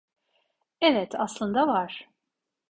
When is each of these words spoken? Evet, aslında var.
Evet, 0.81 1.13
aslında 1.17 1.65
var. 1.67 2.09